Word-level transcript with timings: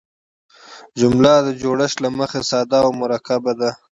جمله 0.99 1.33
د 1.47 1.49
جوړښت 1.61 1.97
له 2.03 2.09
مخه 2.19 2.39
ساده 2.49 2.79
او 2.85 2.91
مرکبه 3.01 3.53
ده. 3.59 3.71